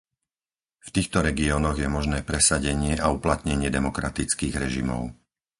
V 0.81 0.89
týchto 0.95 1.17
regiónoch 1.27 1.77
je 1.77 1.85
možné 1.97 2.19
presadenie 2.29 2.93
a 2.97 3.07
uplatnenie 3.17 3.69
demokratických 3.77 4.55
režimov. 4.63 5.01